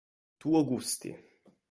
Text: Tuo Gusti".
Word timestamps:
Tuo 0.39 0.59
Gusti". 0.69 1.09